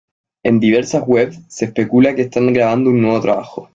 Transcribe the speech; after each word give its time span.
En 0.43 0.55
diversas 0.59 1.03
webs 1.05 1.37
se 1.47 1.65
especula 1.65 2.15
que 2.15 2.23
están 2.23 2.51
grabando 2.53 2.89
un 2.89 3.03
nuevo 3.03 3.21
trabajo. 3.21 3.69